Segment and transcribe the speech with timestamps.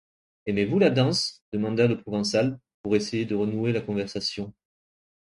[0.47, 1.43] Aimez-vous la danse?
[1.53, 4.51] demanda le Provençal, pour essayer de renouer la conversation.